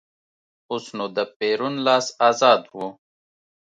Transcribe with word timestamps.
اوس 0.69 0.85
نو 0.97 1.05
د 1.15 1.17
پېرون 1.37 1.73
لاس 1.87 2.05
ازاد 2.29 2.61
و. 2.75 2.77